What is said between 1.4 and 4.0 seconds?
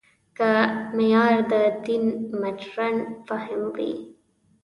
د دین مډرن فهم وي.